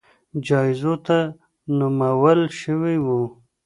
جایزو 0.45 0.93
ته 1.05 1.17
نومول 1.77 2.39
شوي 2.59 2.95
وو 3.05 3.21